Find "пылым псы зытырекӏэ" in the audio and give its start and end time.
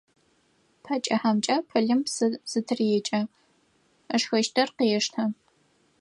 1.67-3.21